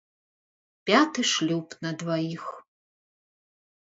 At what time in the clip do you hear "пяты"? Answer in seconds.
0.91-1.21